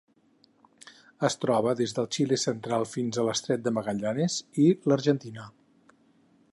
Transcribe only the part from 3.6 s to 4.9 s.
de Magallanes i